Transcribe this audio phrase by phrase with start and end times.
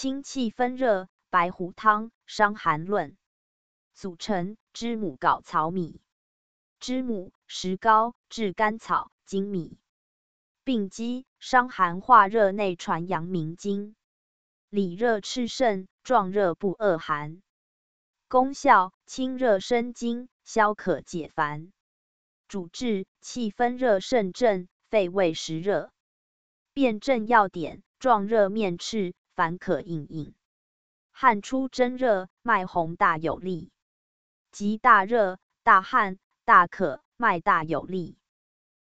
[0.00, 3.16] 清气分热，白虎汤，伤寒论。
[3.94, 6.00] 组成：知母禀糙米。
[6.78, 9.76] 知母，石膏，炙甘草，粳米。
[10.62, 13.96] 病机：伤寒化热内传阳明经。
[14.70, 17.42] 里热炽盛，壮热不恶寒。
[18.28, 21.72] 功效：清热生津，消渴解烦。
[22.46, 25.90] 主治：气分热盛症，肺胃湿热。
[26.72, 30.34] 辨证要点：壮热面赤，烦渴应应，
[31.12, 33.70] 汗出真热，脉洪大有力。
[34.50, 38.18] 即大热、大汗、大渴、脉大有力。